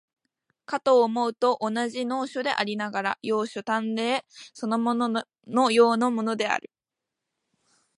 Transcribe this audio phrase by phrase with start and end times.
[0.65, 6.71] かと思うと、同じ能書でありながら、容姿端麗そのもののようなものもある。